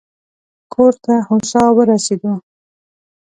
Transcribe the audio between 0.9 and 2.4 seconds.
ته هوسا ورسېدو.